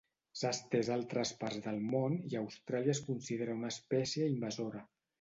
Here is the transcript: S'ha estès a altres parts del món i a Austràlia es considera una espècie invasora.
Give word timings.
S'ha 0.39 0.51
estès 0.55 0.89
a 0.89 0.95
altres 0.95 1.33
parts 1.43 1.61
del 1.67 1.77
món 1.93 2.17
i 2.33 2.39
a 2.39 2.43
Austràlia 2.47 2.97
es 2.97 3.05
considera 3.13 3.63
una 3.63 3.75
espècie 3.79 4.35
invasora. 4.37 4.87